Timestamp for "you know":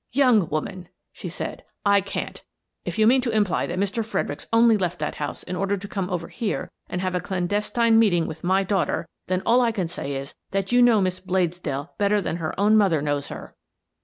10.71-11.01